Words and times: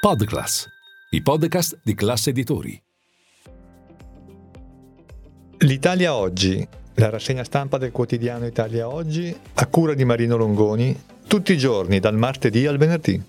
Podclass, 0.00 0.68
i 1.10 1.22
podcast 1.22 1.80
di 1.82 1.92
classe 1.92 2.30
editori. 2.30 2.80
L'Italia 5.58 6.14
oggi, 6.14 6.64
la 6.94 7.10
rassegna 7.10 7.42
stampa 7.42 7.78
del 7.78 7.90
quotidiano 7.90 8.46
Italia 8.46 8.88
oggi, 8.88 9.36
a 9.54 9.66
cura 9.66 9.94
di 9.94 10.04
Marino 10.04 10.36
Longoni, 10.36 10.96
tutti 11.26 11.52
i 11.52 11.58
giorni 11.58 11.98
dal 11.98 12.16
martedì 12.16 12.64
al 12.64 12.78
venerdì. 12.78 13.20